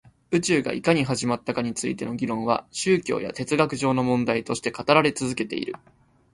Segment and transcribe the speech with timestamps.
[0.31, 5.75] 宇宙がいかに始まったかについての議論は宗教や哲学上の問題として語られて続けている